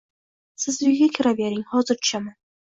Siz 0.63 0.79
uyga 0.87 1.09
kiravering! 1.17 1.63
Hozir 1.75 2.01
tushaman. 2.03 2.35